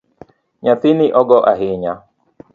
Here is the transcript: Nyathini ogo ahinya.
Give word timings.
Nyathini 0.63 1.05
ogo 1.21 1.37
ahinya. 1.51 1.93